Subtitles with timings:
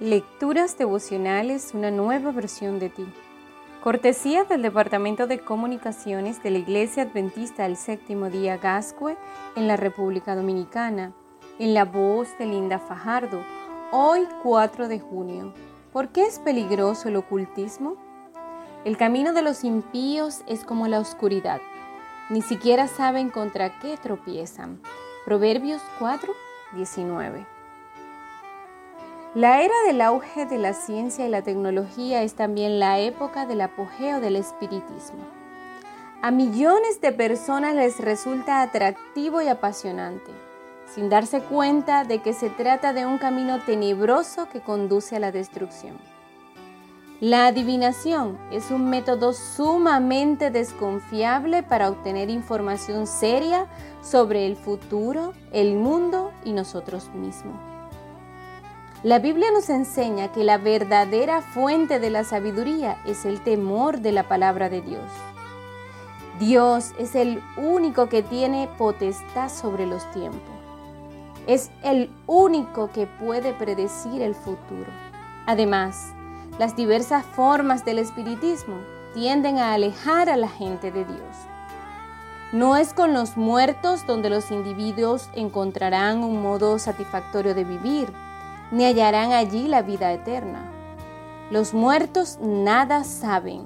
[0.00, 3.06] Lecturas devocionales, una nueva versión de ti.
[3.82, 9.18] Cortesía del Departamento de Comunicaciones de la Iglesia Adventista del Séptimo Día Gascue
[9.56, 11.12] en la República Dominicana,
[11.58, 13.44] en la voz de Linda Fajardo,
[13.92, 15.52] hoy 4 de junio.
[15.92, 17.96] ¿Por qué es peligroso el ocultismo?
[18.86, 21.60] El camino de los impíos es como la oscuridad.
[22.30, 24.80] Ni siquiera saben contra qué tropiezan.
[25.26, 26.32] Proverbios 4,
[26.74, 27.59] 19.
[29.34, 33.60] La era del auge de la ciencia y la tecnología es también la época del
[33.60, 35.24] apogeo del espiritismo.
[36.20, 40.32] A millones de personas les resulta atractivo y apasionante,
[40.92, 45.30] sin darse cuenta de que se trata de un camino tenebroso que conduce a la
[45.30, 45.96] destrucción.
[47.20, 53.68] La adivinación es un método sumamente desconfiable para obtener información seria
[54.02, 57.79] sobre el futuro, el mundo y nosotros mismos.
[59.02, 64.12] La Biblia nos enseña que la verdadera fuente de la sabiduría es el temor de
[64.12, 65.10] la palabra de Dios.
[66.38, 70.54] Dios es el único que tiene potestad sobre los tiempos.
[71.46, 74.92] Es el único que puede predecir el futuro.
[75.46, 76.12] Además,
[76.58, 78.76] las diversas formas del espiritismo
[79.14, 81.36] tienden a alejar a la gente de Dios.
[82.52, 88.12] No es con los muertos donde los individuos encontrarán un modo satisfactorio de vivir
[88.70, 90.70] ni hallarán allí la vida eterna.
[91.50, 93.64] Los muertos nada saben.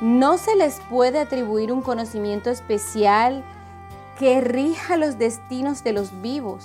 [0.00, 3.44] No se les puede atribuir un conocimiento especial
[4.18, 6.64] que rija los destinos de los vivos.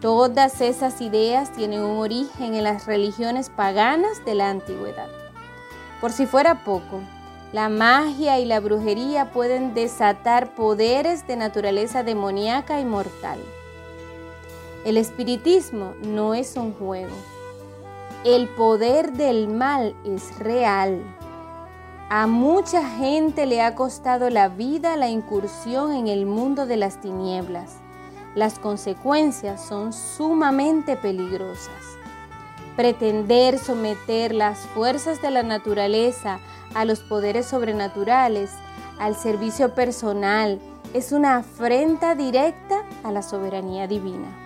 [0.00, 5.08] Todas esas ideas tienen un origen en las religiones paganas de la antigüedad.
[6.00, 7.00] Por si fuera poco,
[7.52, 13.38] la magia y la brujería pueden desatar poderes de naturaleza demoníaca y mortal.
[14.84, 17.14] El espiritismo no es un juego.
[18.22, 21.02] El poder del mal es real.
[22.10, 27.00] A mucha gente le ha costado la vida la incursión en el mundo de las
[27.00, 27.76] tinieblas.
[28.34, 31.82] Las consecuencias son sumamente peligrosas.
[32.76, 36.40] Pretender someter las fuerzas de la naturaleza
[36.74, 38.50] a los poderes sobrenaturales,
[38.98, 40.60] al servicio personal,
[40.92, 44.43] es una afrenta directa a la soberanía divina.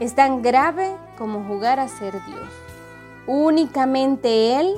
[0.00, 2.48] Es tan grave como jugar a ser Dios.
[3.26, 4.74] Únicamente Él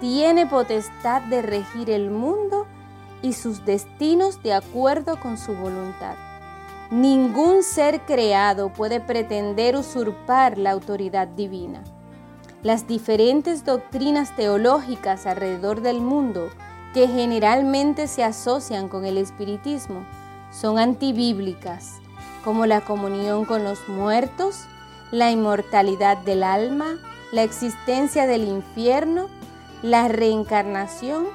[0.00, 2.66] tiene potestad de regir el mundo
[3.20, 6.14] y sus destinos de acuerdo con su voluntad.
[6.90, 11.82] Ningún ser creado puede pretender usurpar la autoridad divina.
[12.62, 16.48] Las diferentes doctrinas teológicas alrededor del mundo
[16.94, 20.04] que generalmente se asocian con el espiritismo
[20.50, 22.00] son antibíblicas
[22.44, 24.66] como la comunión con los muertos,
[25.10, 26.98] la inmortalidad del alma,
[27.32, 29.28] la existencia del infierno,
[29.82, 31.26] la reencarnación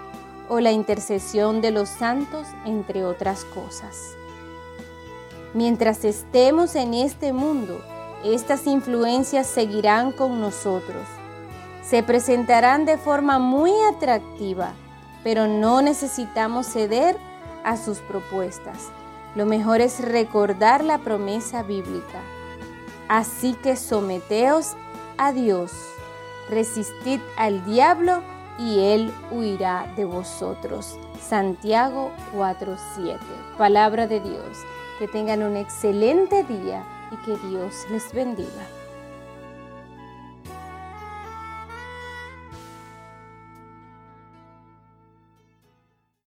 [0.47, 3.95] o la intercesión de los santos, entre otras cosas.
[5.53, 7.81] Mientras estemos en este mundo,
[8.23, 11.07] estas influencias seguirán con nosotros.
[11.83, 14.73] Se presentarán de forma muy atractiva,
[15.23, 17.17] pero no necesitamos ceder
[17.63, 18.91] a sus propuestas
[19.35, 22.21] lo mejor es recordar la promesa bíblica.
[23.07, 24.75] Así que someteos
[25.17, 25.71] a Dios,
[26.49, 28.21] resistid al diablo
[28.57, 30.97] y él huirá de vosotros.
[31.19, 33.19] Santiago 4:7.
[33.57, 34.57] Palabra de Dios.
[34.99, 38.78] Que tengan un excelente día y que Dios les bendiga.